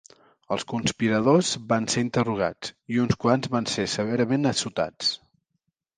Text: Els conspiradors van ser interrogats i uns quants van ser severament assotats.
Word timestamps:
Els 0.53 0.63
conspiradors 0.71 1.51
van 1.73 1.85
ser 1.95 2.03
interrogats 2.07 2.73
i 2.95 2.99
uns 3.07 3.19
quants 3.27 3.53
van 3.57 3.69
ser 3.75 3.89
severament 3.97 4.53
assotats. 4.53 5.17